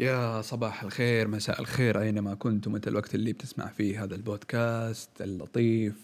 [0.00, 5.94] يا صباح الخير مساء الخير أينما كنتم متى الوقت اللي بتسمع فيه هذا البودكاست اللطيف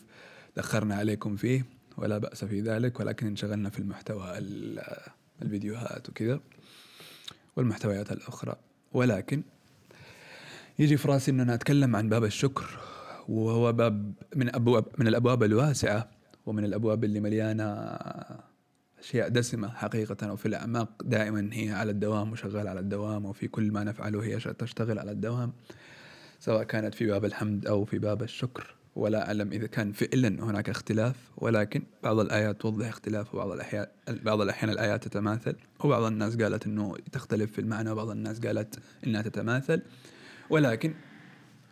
[0.56, 1.64] دخرنا عليكم فيه
[1.96, 4.38] ولا بأس في ذلك ولكن انشغلنا في المحتوى
[5.42, 6.40] الفيديوهات وكذا
[7.56, 8.56] والمحتويات الأخرى.
[8.92, 9.42] ولكن
[10.78, 12.78] يجي في راسي أنه أنا أتكلم عن باب الشكر
[13.28, 16.08] وهو باب من أبواب من الأبواب الواسعة
[16.46, 17.88] ومن الأبواب اللي مليانة
[19.00, 23.84] أشياء دسمة حقيقة وفي الأعماق دائما هي على الدوام وشغالة على الدوام وفي كل ما
[23.84, 25.52] نفعله هي تشتغل على الدوام
[26.40, 28.74] سواء كانت في باب الحمد أو في باب الشكر.
[28.96, 34.40] ولا أعلم إذا كان فعلا هناك اختلاف ولكن بعض الآيات توضح اختلاف وبعض الأحيان بعض
[34.40, 35.56] الأحيان الآيات تتماثل.
[35.84, 39.82] وبعض الناس قالت أنه تختلف في المعنى وبعض الناس قالت أنها تتماثل.
[40.50, 40.94] ولكن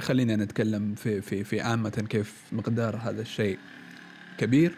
[0.01, 3.59] خلينا نتكلم في في في عامة كيف مقدار هذا الشيء
[4.39, 4.75] كبير.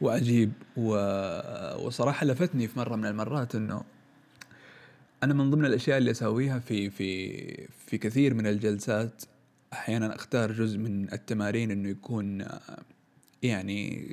[0.00, 0.52] وعجيب.
[0.76, 0.90] و...
[1.86, 3.84] وصراحة لفتني في مرة من المرات إنه
[5.22, 9.22] أنا من ضمن الأشياء اللي أسويها في في في كثير من الجلسات
[9.72, 12.46] أحيانا أختار جزء من التمارين إنه يكون
[13.42, 14.08] يعني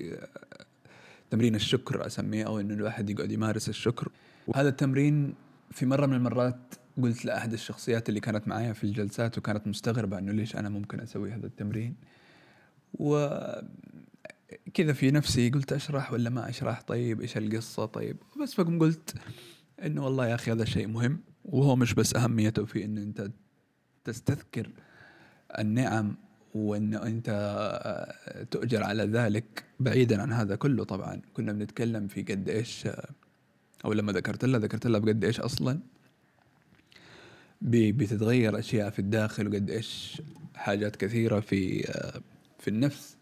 [1.32, 4.08] تمرين الشكر أسميه أو إنه الواحد يقعد يمارس الشكر.
[4.48, 5.34] وهذا التمرين
[5.72, 6.58] في مرة من المرات
[7.02, 11.32] قلت لأحد الشخصيات اللي كانت معايا في الجلسات وكانت مستغربة إنه ليش أنا ممكن أسوي
[11.32, 11.96] هذا التمرين.
[12.94, 13.28] و
[14.74, 18.18] كذا في نفسي قلت أشرح ولا ما أشرح؟ طيب إيش القصة؟ طيب.
[18.42, 19.16] بس فقم قلت
[19.86, 23.32] إنه والله يا أخي هذا شيء مهم وهو مش بس أهميته في إن أنت
[24.04, 24.70] تستذكر
[25.60, 26.16] النعم
[26.56, 27.30] وانه أنت
[28.52, 31.22] تؤجر على ذلك بعيدا عن هذا كله طبعا.
[31.34, 32.88] كنا بنتكلم في قد إيش
[33.86, 35.80] أو لما ذكرت لها ذكرت لها بقد إيش أصلا
[37.62, 40.22] بتتغير أشياء في الداخل وقد إيش
[40.56, 41.82] حاجات كثيرة في
[42.60, 43.18] في النفس.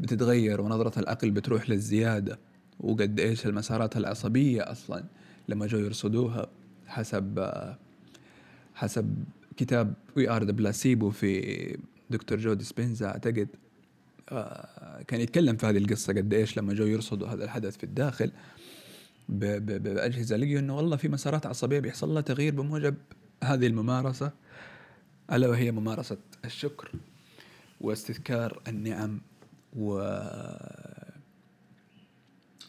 [0.00, 2.38] بتتغير ونظرة العقل بتروح للزيادة
[2.80, 5.04] وقد إيش المسارات العصبية أصلا
[5.48, 6.46] لما جو يرصدوها
[6.86, 7.54] حسب
[8.74, 9.24] حسب
[9.56, 11.78] كتاب You Are the Placebo في
[12.10, 13.48] دكتور جو ديسبنزا أعتقد
[14.28, 18.32] آه، كان يتكلم في هذه القصة قد إيش لما جو يرصدوا هذا الحدث في الداخل
[19.28, 22.94] بأجهزة لقيوا إنه والله في مسارات عصبية بيحصل لها تغيير بموجب
[23.44, 24.32] هذه الممارسة
[25.32, 26.92] ألا وهي ممارسة الشكر
[27.80, 29.20] واستذكار النعم
[29.76, 30.10] و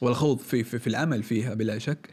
[0.01, 2.09] والخوض في, في, في العمل فيها بلا شك.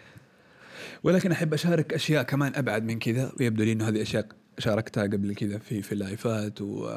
[1.02, 4.28] ولكن أحب أشارك أشياء كمان أبعد من كذا ويبدو لي إنه هذه أشياء
[4.58, 6.90] شاركتها قبل كذا في في اللايفات و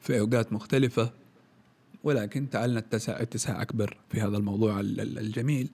[0.00, 1.12] في أوقات مختلفة.
[2.04, 5.68] ولكن تعال نتسع اتساع أكبر في هذا الموضوع الجميل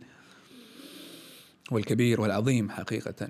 [1.70, 3.28] والكبير والعظيم حقيقة.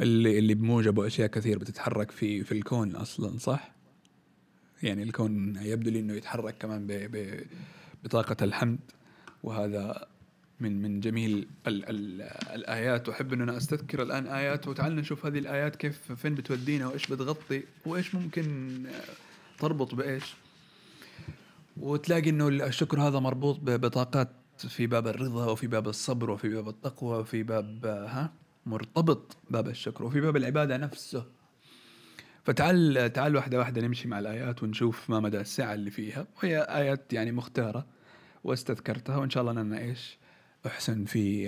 [0.00, 3.72] اللي اللي بموجبه أشياء كثير بتتحرك في في الكون أصلا صح؟
[4.82, 7.44] يعني الكون يبدو لي إنه يتحرك كمان ب ب
[8.04, 8.78] بطاقة الحمد.
[9.42, 10.06] وهذا
[10.60, 12.22] من من جميل ال ال
[12.54, 13.08] الآيات.
[13.08, 17.62] واحب انه أنا أستذكر الآن آيات وتعالنا نشوف هذه الآيات كيف فين بتودينا وإيش بتغطي
[17.86, 18.46] وإيش ممكن
[19.58, 20.34] تربط بإيش.
[21.76, 24.28] وتلاقي إنه الشكر هذا مربوط بطاقات
[24.58, 28.32] في باب الرضا وفي باب الصبر وفي باب التقوى وفي باب ها
[28.66, 31.26] مرتبط باب الشكر وفي باب العبادة نفسه.
[32.44, 36.26] فتعال تعال واحدة واحدة نمشي مع الآيات ونشوف ما مدى السعة اللي فيها.
[36.36, 37.86] وهي آيات يعني مختارة
[38.44, 40.18] واستذكرتها وإن شاء الله أنا إيش
[40.66, 41.46] أحسن في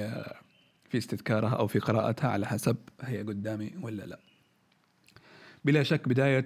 [0.89, 4.21] في استذكارها أو في قراءتها على حسب هي قدامي ولا لا.
[5.65, 6.45] بلا شك بداية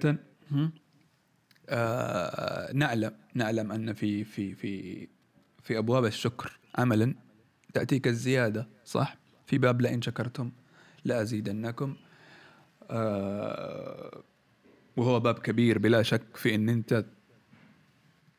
[1.69, 5.07] آه نعلم نعلم أن في في في
[5.63, 7.15] في أبواب الشكر عملا.
[7.73, 10.51] تأتيك الزيادة صح؟ في باب لئن شكرتم
[11.05, 11.95] لأزيدنكم.
[12.89, 14.23] آه
[14.99, 17.05] وهو باب كبير بلا شك في إن أنت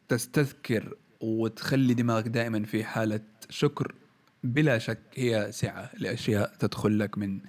[0.08, 3.94] تستذكر وتخلي دماغك دائما في حالة شكر.
[4.44, 7.40] بلا شك هي سعة لأشياء تدخل لك من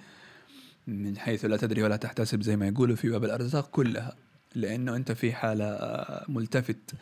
[0.86, 4.16] من حيث لا تدري ولا تحتسب زي ما يقولوا في باب الأرزاق كلها.
[4.54, 5.78] لأنه أنت في حالة
[6.28, 6.94] ملتفت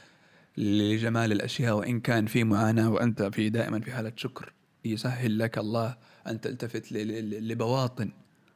[0.56, 4.52] لجمال الأشياء وإن كان في معاناة وأنت في دائما في حالة شكر
[4.84, 5.96] يسهل لك الله
[6.26, 8.10] أن تلتفت لبواطن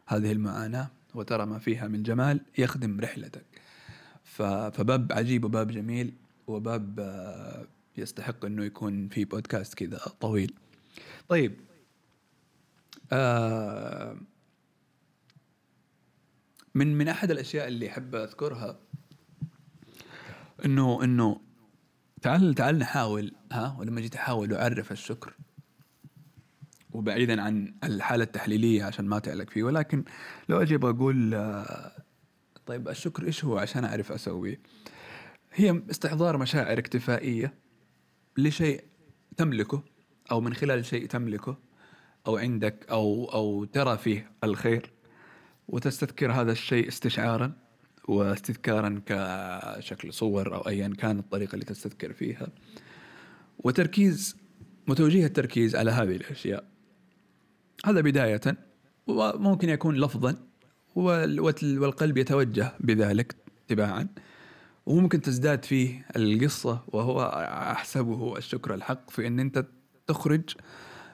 [0.06, 0.90] هذه المعاناة.
[1.14, 3.44] وترى ما فيها من جمال يخدم رحلتك.
[4.24, 6.14] فباب عجيب وباب جميل
[6.46, 7.66] وباب آه،
[7.96, 10.54] يستحق إنه يكون في بودكاست كذا طويل.
[11.28, 11.60] طيب
[13.12, 14.16] آه،
[16.74, 18.78] من من أحد الأشياء اللي أحب أذكرها
[20.64, 21.40] إنه إنه
[22.22, 25.34] تعال تعال نحاول ها ولما جيت أحاول أعرف الشكر
[26.94, 30.04] وبعيدا عن الحالة التحليلية عشان ما تعلق فيه ولكن
[30.48, 31.92] لو أجي بقول آه،
[32.66, 34.60] طيب الشكر إيش هو عشان أعرف أسويه
[35.52, 37.54] هي استحضار مشاعر اكتفائية
[38.38, 38.84] لشيء
[39.36, 39.82] تملكه
[40.30, 41.58] أو من خلال شيء تملكه
[42.26, 44.92] أو عندك أو أو ترى فيه الخير
[45.68, 47.52] وتستذكر هذا الشيء استشعارا
[48.08, 52.48] واستذكارا كشكل صور أو أيا كان الطريقة اللي تستذكر فيها.
[53.58, 54.36] وتركيز
[54.88, 56.64] وتوجيه التركيز على هذه الأشياء.
[57.84, 58.40] هذا بداية
[59.06, 60.36] وممكن يكون لفظا
[60.94, 63.36] والقلب يتوجه بذلك
[63.68, 64.08] تباعا
[64.86, 67.22] وممكن تزداد فيه القصة وهو
[67.72, 69.66] أحسبه الشكر الحق في أن أنت
[70.06, 70.42] تخرج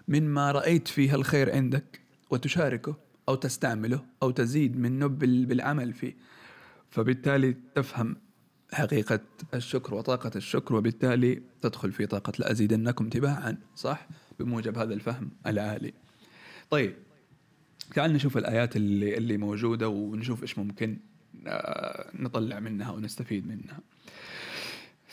[0.09, 2.97] من ما رأيت فيه الخير عندك وتشاركه
[3.29, 6.17] أو تستعمله أو تزيد منه بالعمل فيه.
[6.91, 8.17] فبالتالي تفهم
[8.73, 9.21] حقيقة
[9.55, 14.09] الشكر وطاقة الشكر وبالتالي تدخل في طاقة لأزيدنكم تباعا صح؟
[14.39, 15.93] بموجب هذا الفهم العالي.
[16.71, 16.95] طيب.
[17.95, 20.99] تعال نشوف الآيات اللي, اللي موجودة ونشوف إيش ممكن
[21.47, 23.81] آه، نطلع منها ونستفيد منها.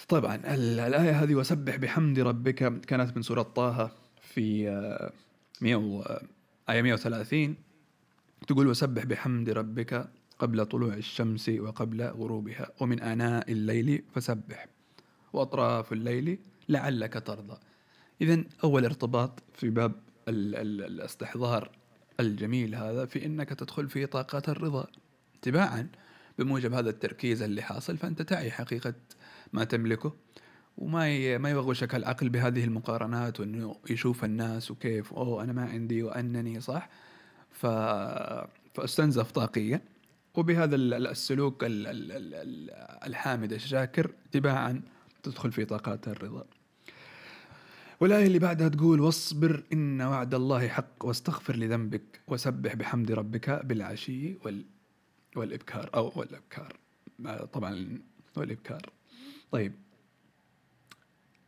[0.07, 4.69] طبعا الآية هذه وسبح بحمد ربك كانت من سورة طه في
[5.61, 6.21] 100 آه،
[6.69, 7.55] آية 130
[8.47, 10.09] تقول وسبح بحمد ربك
[10.39, 14.67] قبل طلوع الشمس وقبل غروبها ومن آناء الليل فسبح
[15.33, 16.39] وأطراف الليل
[16.69, 17.57] لعلك ترضى.
[18.21, 19.91] إذا أول ارتباط في باب
[20.27, 21.71] الاستحضار
[22.19, 24.87] الجميل هذا في إنك تدخل في طاقات الرضا.
[25.41, 25.89] تباعا
[26.39, 28.93] بموجب هذا التركيز اللي حاصل فأنت تعي حقيقة
[29.53, 30.13] ما تملكه
[30.77, 36.61] وما ما يوغشك العقل بهذه المقارنات وإنه يشوف الناس وكيف أوه أنا ما عندي وأنني
[36.61, 36.89] صح.
[37.51, 37.65] ف
[38.75, 39.81] فاستنزف طاقيا.
[40.35, 41.63] وبهذا السلوك
[43.07, 44.81] الحامد الشاكر تباعا
[45.23, 46.45] تدخل في طاقات الرضا.
[47.99, 54.33] والآية اللي بعدها تقول واصبر إن وعد الله حق واستغفر لذنبك وسبح بحمد ربك بالعشي
[54.33, 54.65] وال
[55.35, 56.77] والإبكار أو والإبكار.
[57.53, 58.01] طبعا
[58.37, 58.81] والإبكار.
[59.51, 59.73] طيب.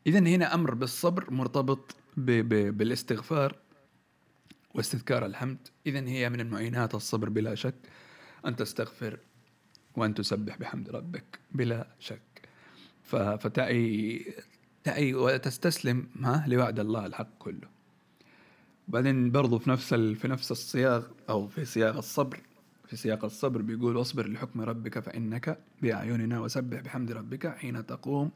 [0.08, 3.56] إذا هنا أمر بالصبر مرتبط ب ب بالاستغفار
[4.76, 5.68] واستذكار الحمد.
[5.88, 7.76] إذا هي من المعينات الصبر بلا شك
[8.46, 9.20] أن تستغفر
[9.96, 12.22] وأن تسبح بحمد ربك بلا شك.
[13.40, 14.26] فتعي
[14.84, 17.68] تعي وتستسلم ها لوعد الله الحق كله.
[18.88, 22.40] بعدين برضو في نفس في نفس الصياغ أو في سياق الصبر
[22.88, 28.32] في سياق الصبر بيقول واصبر لحكم ربك فإنك بأعيننا وسبح بحمد ربك حين تقوم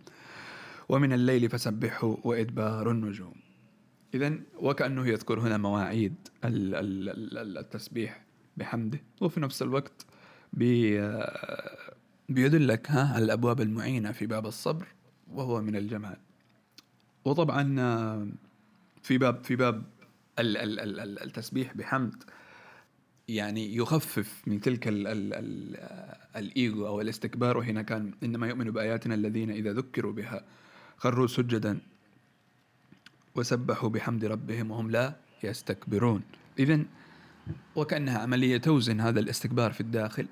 [0.89, 3.33] ومن الليل فسبحه وإدبار النجوم.
[4.13, 8.23] اذا وكأنه يذكر هنا مواعيد التسبيح
[8.57, 8.99] بحمده.
[9.21, 10.05] وفي نفس الوقت
[12.29, 14.87] بيدلك ها على الأبواب المعينة في باب الصبر
[15.31, 16.17] وهو من الجمال.
[17.25, 18.27] وطبعا آه،
[19.03, 19.83] في باب في باب
[20.39, 22.23] التسبيح بحمد.
[23.27, 25.77] يعني يخفف من تلك ال ال ال
[26.35, 30.45] الايجو أو الاستكبار وهنا كان إنما يؤمن بآياتنا الذين إذا ذكروا بها
[30.97, 31.79] خروا سجدا
[33.35, 36.21] وسبحوا بحمد ربهم وهم لا يستكبرون.
[36.59, 36.85] اذا
[37.75, 40.27] وكأنها عملية توزن هذا الاستكبار في الداخل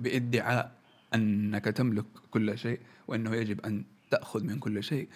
[0.00, 0.72] بإدعاء
[1.14, 5.08] أنك تملك كل شيء وأنه يجب أن تأخذ من كل شيء.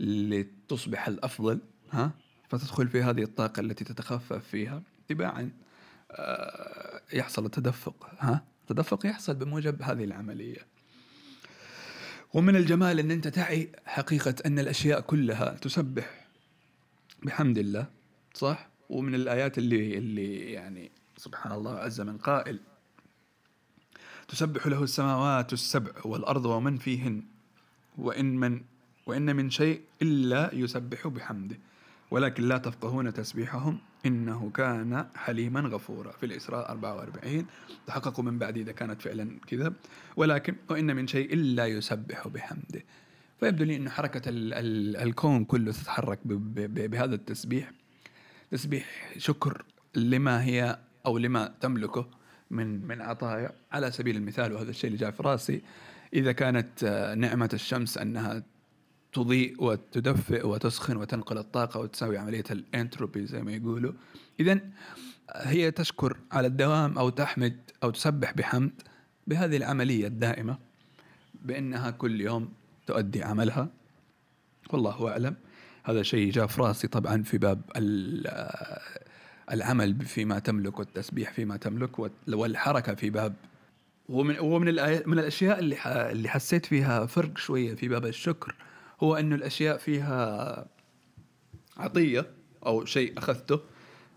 [0.00, 1.60] لتصبح الأفضل
[1.92, 2.10] ها؟
[2.48, 5.50] فتدخل في هذه الطاقة التي تتخفف فيها تباعا.
[6.10, 10.66] آه، يحصل التدفق ها؟ التدفق يحصل بموجب هذه العملية.
[12.34, 16.26] ومن الجمال أن أنت تعي حقيقة أن الأشياء كلها تسبح
[17.22, 17.86] بحمد الله
[18.34, 22.60] صح؟ ومن الآيات اللي اللي يعني سبحان الله عز من قائل
[24.28, 27.22] تسبح له السماوات السبع والأرض ومن فيهن
[27.98, 28.62] وإن من
[29.06, 31.56] وإن من شيء إلا يسبح بحمده.
[32.10, 33.78] ولكن لا تفقهون تسبيحهم.
[34.06, 36.12] إنه كان حليما غفورا.
[36.12, 37.46] في الإسراء 44
[37.86, 39.72] تحققوا من بعد إذا كانت فعلا كذا.
[40.16, 42.82] ولكن وإن من شيء إلا يسبح بحمده.
[43.40, 47.72] فيبدو لي أن حركة ال ال الكون كله تتحرك بهذا التسبيح.
[48.50, 52.06] تسبيح شكر لما هي أو لما تملكه
[52.50, 53.52] من من عطايا.
[53.72, 55.62] على سبيل المثال وهذا الشيء اللي جاء في رأسي
[56.14, 56.84] إذا كانت
[57.18, 58.42] نعمة الشمس أنها
[59.14, 63.92] تضيء وتدفئ وتسخن وتنقل الطاقة وتساوي عملية الانتروبي زي ما يقولوا.
[64.40, 64.60] إذا
[65.34, 68.72] هي تشكر على الدوام أو تحمد أو تسبح بحمد
[69.26, 70.58] بهذه العملية الدائمة
[71.42, 72.52] بأنها كل يوم
[72.86, 73.68] تؤدي عملها.
[74.70, 75.36] والله أعلم.
[75.84, 77.60] هذا شيء جاء في راسي طبعا في باب
[79.52, 83.34] العمل فيما تملك والتسبيح فيما تملك والحركة في باب.
[84.08, 84.36] ومن
[85.06, 88.54] من الأشياء اللي اللي حسيت فيها فرق شوية في باب الشكر
[89.00, 90.66] هو انه الأشياء فيها
[91.76, 92.30] عطية
[92.66, 93.60] أو شيء أخذته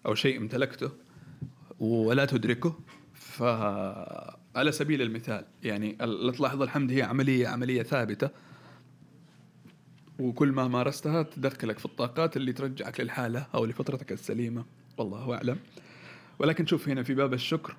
[0.05, 0.91] أو شيء امتلكته
[1.79, 2.79] ولا تدركه
[3.13, 8.29] فعلى سبيل المثال يعني لا تلاحظ الحمد هي عملية عملية ثابتة.
[10.19, 14.65] وكل ما مارستها تدخلك في الطاقات اللي ترجعك للحالة أو لفطرتك السليمة.
[14.97, 15.57] والله أعلم.
[16.39, 17.75] ولكن شوف هنا في باب الشكر.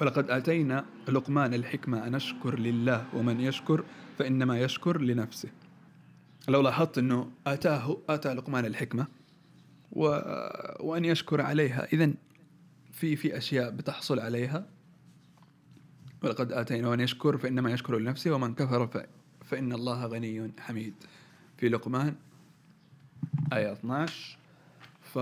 [0.00, 3.84] ولقد آتينا لقمان الحكمة أن أشكر لله ومن يشكر
[4.18, 5.48] فإنما يشكر لنفسه.
[6.48, 9.06] لو لاحظت أنه آتاه آتى لقمان الحكمة
[9.92, 10.04] و...
[10.80, 11.86] وأن يشكر عليها.
[11.92, 12.12] إذا
[12.92, 14.66] في في أشياء بتحصل عليها.
[16.22, 18.98] ولقد آتينا وأن يشكر فإنما يشكر لنفسه ومن كفر ف...
[19.44, 20.94] فإن الله غني حميد.
[21.56, 22.14] في لقمان
[23.52, 24.38] آية 12
[25.02, 25.18] ف...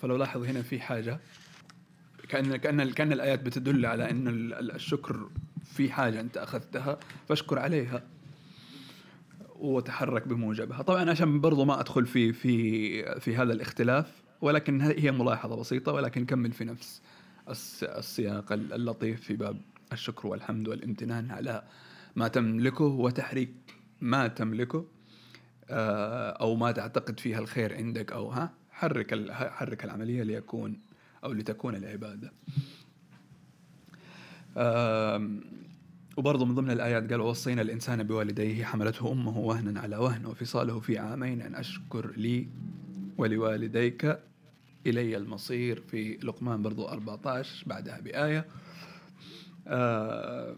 [0.00, 1.20] فلو لاحظ هنا في حاجة.
[2.28, 4.28] كأن كأن كأن الآيات بتدل على أن
[4.74, 5.28] الشكر
[5.64, 6.98] في حاجة أنت أخذتها
[7.28, 8.02] فاشكر عليها.
[9.64, 10.82] وتحرك بموجبها.
[10.82, 16.22] طبعا عشان برضو ما أدخل في في في هذا الاختلاف ولكن هي ملاحظة بسيطة ولكن
[16.22, 17.02] نكمل في نفس
[17.82, 19.60] السياق اللطيف في باب
[19.92, 21.62] الشكر والحمد والامتنان على
[22.16, 23.54] ما تملكه وتحريك
[24.00, 24.86] ما تملكه
[25.70, 30.80] آه، أو ما تعتقد فيها الخير عندك أو ها حرك حرك العملية ليكون
[31.24, 32.32] أو لتكون العبادة.
[36.16, 40.98] وبرضه من ضمن الآيات قال وصينا الإنسان بوالديه حملته أمه وهنا على وهن وفصاله في
[40.98, 42.48] عامين أن أشكر لي
[43.18, 44.18] ولوالديك
[44.86, 45.82] إلي المصير.
[45.90, 48.46] في لقمان برضو 14 بعدها بآية.
[49.68, 50.56] آه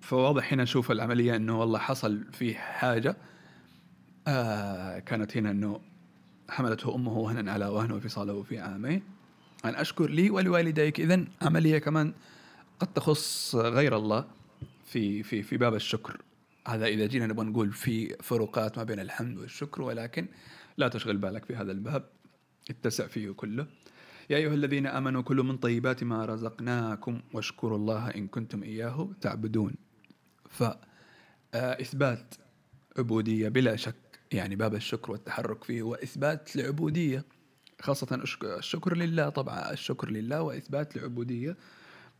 [0.00, 3.16] فواضح هنا نشوف العملية أنه والله حصل في حاجة.
[4.26, 5.80] آه كانت هنا أنه
[6.48, 9.02] حملته أمه وهنا على وهن وفصاله في عامين.
[9.64, 11.00] أن أشكر لي ولوالديك.
[11.00, 12.12] إذا عملية كمان
[12.80, 14.37] قد تخص غير الله.
[14.88, 16.22] في في في باب الشكر.
[16.68, 20.26] هذا إذا جينا نبغى نقول في فروقات ما بين الحمد والشكر ولكن
[20.76, 22.08] لا تشغل بالك في هذا الباب.
[22.70, 23.66] اتسع فيه كله.
[24.30, 29.74] يا أيها الذين آمنوا كلوا من طيبات ما رزقناكم واشكروا الله إن كنتم إياه تعبدون.
[31.52, 32.34] فإثبات
[32.98, 33.94] عبودية بلا شك
[34.32, 37.24] يعني باب الشكر والتحرك فيه هو إثبات لعبودية.
[37.80, 41.56] خاصة الشكر لله طبعا الشكر لله وإثبات العبودية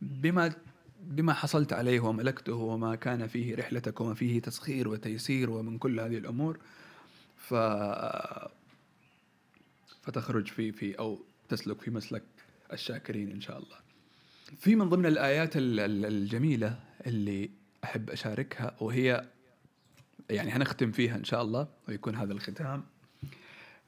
[0.01, 0.53] بما
[1.03, 6.17] بما حصلت عليه وملكته وما كان فيه رحلتك وما فيه تسخير وتيسير ومن كل هذه
[6.17, 6.59] الأمور
[7.37, 7.53] ف
[10.01, 12.23] فتخرج في في أو تسلك في مسلك
[12.73, 13.75] الشاكرين إن شاء الله.
[14.59, 17.49] في من ضمن الآيات الجميلة اللي
[17.83, 19.25] أحب أشاركها وهي
[20.29, 22.85] يعني هنختم فيها إن شاء الله ويكون هذا الختام.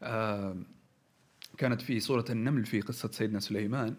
[0.03, 0.56] آه
[1.58, 3.96] كانت في سورة النمل في قصة سيدنا سليمان.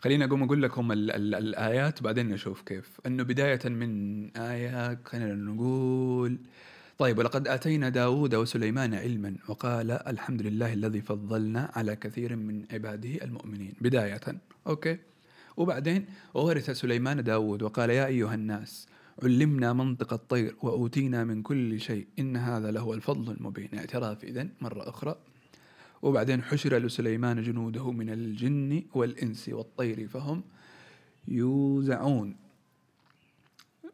[0.00, 3.00] خليني أقوم أقول لكم ال ال الآيات بعدين نشوف كيف.
[3.06, 3.90] أنه بداية من
[4.36, 6.38] آية خلينا نقول
[6.98, 13.24] طيب ولقد آتينا داود وسليمان علما وقال الحمد لله الذي فضلنا على كثير من عباده
[13.24, 13.74] المؤمنين.
[13.80, 14.20] بداية.
[14.66, 14.98] أوكي.
[15.56, 18.88] وبعدين وورث سليمان داود وقال يا أيها الناس
[19.22, 22.06] علمنا منطق الطير وأوتينا من كل شيء.
[22.18, 23.68] إن هذا لهو الفضل المبين.
[23.74, 25.16] اعتراف إذن مرة أخرى.
[26.02, 30.42] وبعدين حشر لسليمان جنوده من الجن والإنس والطير فهم
[31.28, 32.36] يوزعون.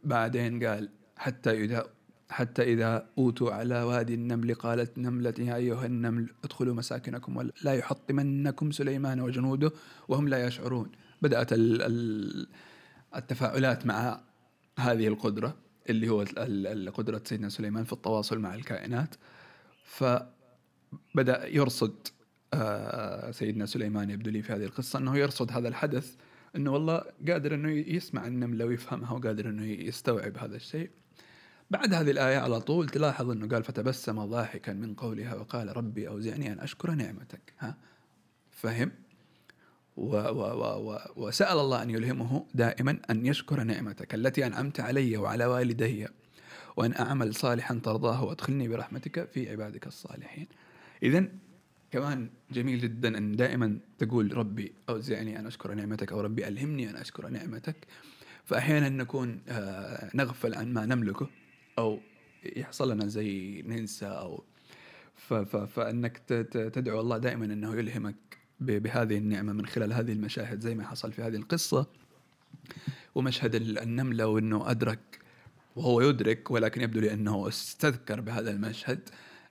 [0.05, 1.87] بعدين قال حتى إذا
[2.31, 8.71] حتى إذا أوتوا على وادي النمل قالت نملة يا أيها النمل ادخلوا مساكنكم ولا يحطمنكم
[8.71, 9.73] سليمان وجنوده
[10.09, 10.93] وهم لا يشعرون.
[11.23, 11.49] بدأت
[13.17, 14.21] التفاعلات مع
[14.79, 15.57] هذه القدرة
[15.91, 16.25] اللي هو
[16.95, 19.15] قدرة سيدنا سليمان في التواصل مع الكائنات.
[19.85, 20.05] ف
[21.15, 21.95] بدأ يرصد
[22.55, 26.15] آه، سيدنا سليمان يبدو لي في هذه القصة أنه يرصد هذا الحدث
[26.57, 30.91] أنه والله قادر أنه يسمع النملة ويفهمها وقادر أنه يستوعب هذا الشيء.
[31.71, 36.53] بعد هذه الآية على طول تلاحظ أنه قال فتبسم ضاحكا من قولها وقال ربي أوزعني
[36.53, 37.53] أن أشكر نعمتك.
[37.59, 37.77] ها؟
[38.51, 38.93] فهم؟
[39.97, 45.17] و و و و وسأل الله أن يلهمه دائما أن يشكر نعمتك التي أنعمت علي
[45.17, 46.07] وعلى والدي
[46.77, 50.47] وأن أعمل صالحا ترضاه وأدخلني برحمتك في عبادك الصالحين.
[51.03, 51.29] إذا
[51.91, 56.97] كمان جميل جدا أن دائما تقول ربي أوزعني أن أشكر نعمتك أو ربي ألهمني أن
[56.97, 57.77] أشكر نعمتك.
[58.45, 61.29] فأحيانا نكون آه، نغفل عن ما نملكه
[61.79, 62.01] أو
[62.57, 64.45] يحصل لنا زي ننسى أو
[65.67, 66.19] فأنك
[66.73, 68.17] تدعو الله دائما أنه يلهمك
[68.61, 71.87] بهذه النعمة من خلال هذه المشاهد زي ما حصل في هذه القصة.
[73.15, 75.21] ومشهد النملة وأنه أدرك
[75.77, 79.09] وهو يدرك ولكن يبدو لي أنه استذكر بهذا المشهد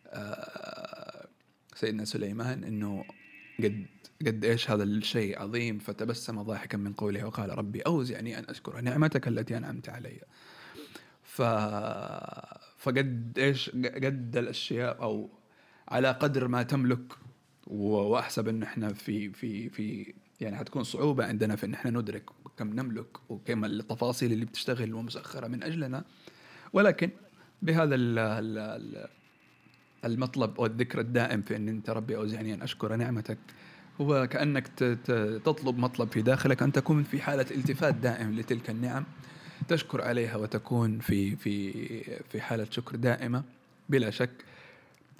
[0.08, 0.95] آه،
[1.76, 3.06] سيدنا سليمان إنه
[3.64, 3.86] قد
[4.28, 9.28] قد إيش هذا الشيء عظيم فتبسم ضاحكا من قوله وقال ربي أوزعني أن أشكر نعمتك
[9.28, 10.20] التي أنعمت علي.
[11.24, 11.42] ف
[12.78, 15.30] فقد إيش قد الأشياء أو
[15.88, 17.14] على قدر ما تملك
[17.68, 22.24] وأحسب إن إحنا في في في يعني حتكون صعوبة عندنا في إن إحنا ندرك
[22.58, 26.04] كم نملك وكم التفاصيل اللي بتشتغل ومسخرة من أجلنا
[26.74, 27.10] ولكن
[27.62, 29.08] بهذا ال ال
[30.06, 33.38] المطلب والذكر الدائم في أن أنت ربي أوزعني أن أشكر نعمتك.
[34.02, 34.68] هو كأنك
[35.46, 39.06] تطلب مطلب في داخلك أن تكون في حالة التفات دائم لتلك النعم
[39.68, 41.72] تشكر عليها وتكون في في
[42.30, 43.44] في حالة شكر دائمة.
[43.90, 44.46] بلا شك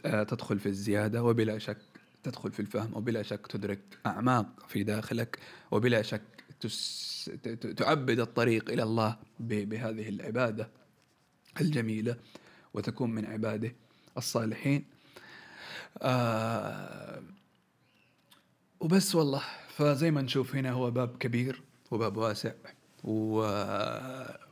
[0.06, 1.78] آه، تدخل في الزيادة وبلا شك
[2.24, 5.40] تدخل في الفهم وبلا شك تدرك أعماق في داخلك
[5.72, 6.22] وبلا شك
[7.78, 10.70] تعبد الطريق إلى الله بهذه العبادة
[11.62, 12.16] الجميلة
[12.74, 13.72] وتكون من عباده.
[14.18, 14.86] الصالحين.
[16.02, 17.22] آه
[18.80, 19.44] وبس والله.
[19.70, 22.52] فزي ما نشوف هنا هو باب كبير وباب واسع
[23.04, 23.40] و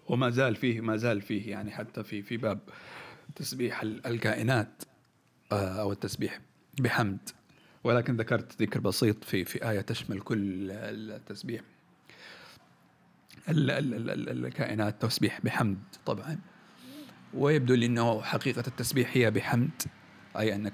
[0.08, 2.60] وما زال فيه ما زال فيه يعني حتى في في باب
[3.36, 4.84] تسبيح الكائنات
[5.51, 6.39] آه، أو التسبيح
[6.79, 7.29] بحمد.
[7.84, 11.62] ولكن ذكرت ذكر بسيط في في آية تشمل كل التسبيح.
[13.50, 16.39] الكائنات تسبيح بحمد طبعا.
[17.36, 19.82] ويبدو لي أنه حقيقة التسبيح هي بحمد
[20.38, 20.74] أي أنك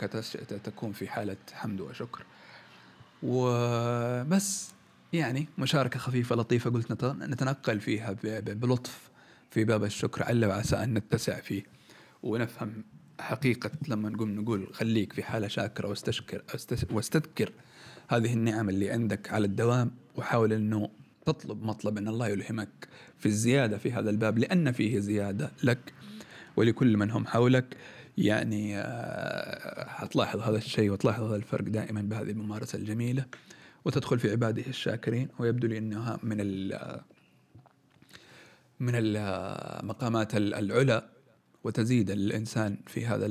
[0.63, 2.25] تكون في حالة حمد وشكر.
[3.23, 4.71] وبس
[5.13, 9.09] يعني مشاركة خفيفة لطيفة قلت نتنقل فيها بلطف
[9.51, 11.63] في باب الشكر عل وعسى أن نتسع فيه.
[12.23, 12.83] ونفهم
[13.19, 16.43] حقيقة لما نقوم نقول خليك في حالة شاكرة واستشكر
[16.91, 17.51] واستذكر
[18.09, 20.89] هذه النعم اللي عندك على الدوام وحاول أنه
[21.25, 22.87] تطلب مطلب أن الله يلهمك
[23.17, 25.93] في الزيادة في هذا الباب لأن فيه زيادة لك.
[26.59, 27.77] ولكل من هم حولك
[28.17, 33.25] يعني آه، حتلاحظ هذا الشيء وتلاحظ هذا الفرق دائما بهذه الممارسة الجميلة.
[33.85, 36.37] وتدخل في عباده الشاكرين ويبدو لي أنها من
[38.79, 41.09] من المقامات العلى
[41.63, 43.25] وتزيد الإنسان في هذا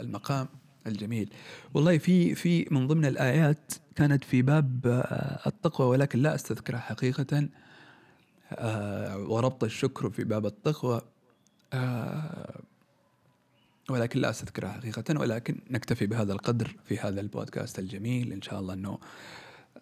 [0.00, 0.48] المقام
[0.86, 1.30] الجميل.
[1.74, 7.48] والله في في من ضمن الآيات كانت في باب آه، التقوى ولكن لا أستذكرها حقيقة.
[8.52, 11.00] آه، وربط الشكر في باب التقوى.
[11.72, 12.60] آه،
[13.90, 18.32] ولكن لا أستذكرها حقيقة ولكن نكتفي بهذا القدر في هذا البودكاست الجميل.
[18.32, 18.98] إن شاء الله أنه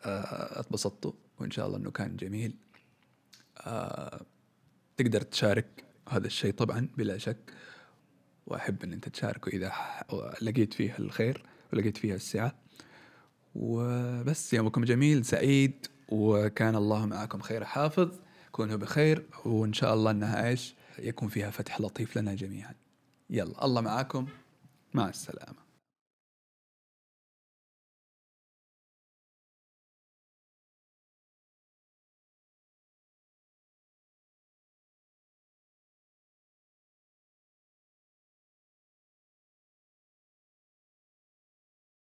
[0.05, 2.55] اتبسطتوا وإن شاء الله أنه كان جميل.
[4.97, 7.53] تقدر تشارك هذا الشيء طبعا بلا شك
[8.47, 9.73] وأحب إن أنت تشاركه إذا
[10.43, 12.55] لقيت فيها الخير ولقيت فيها السعة.
[13.55, 18.11] وبس يومكم جميل سعيد وكان الله معكم خير حافظ.
[18.53, 22.75] كونوا بخير وإن شاء الله إنها إيش؟ يكون فيها فتح لطيف لنا جميعا.
[23.31, 24.27] يلا الله معاكم.
[24.95, 25.66] مع السلامة.